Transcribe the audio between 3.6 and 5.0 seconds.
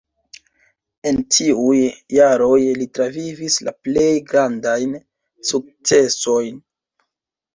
la plej grandajn